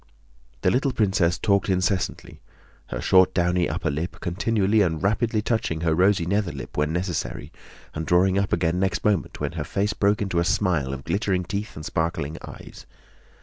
[0.61, 2.41] The little princess talked incessantly,
[2.87, 7.51] her short, downy upper lip continually and rapidly touching her rosy nether lip when necessary
[7.93, 11.43] and drawing up again next moment when her face broke into a smile of glittering
[11.43, 12.87] teeth and sparkling eyes.